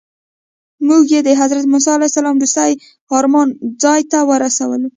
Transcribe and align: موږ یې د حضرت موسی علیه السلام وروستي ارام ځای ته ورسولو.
موږ 0.87 1.03
یې 1.13 1.21
د 1.27 1.29
حضرت 1.41 1.65
موسی 1.71 1.89
علیه 1.95 2.09
السلام 2.11 2.35
وروستي 2.39 2.71
ارام 3.15 3.33
ځای 3.83 4.01
ته 4.11 4.17
ورسولو. 4.29 4.87